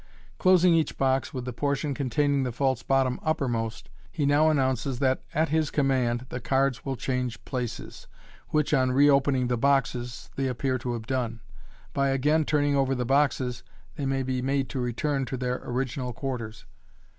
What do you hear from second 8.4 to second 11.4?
which, on re opening the boxes, they appear to have done.